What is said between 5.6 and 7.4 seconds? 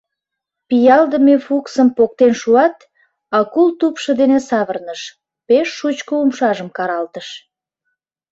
шучко умшажым каралтыш.